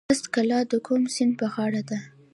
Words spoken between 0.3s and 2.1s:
کلا د کوم سیند په غاړه ده؟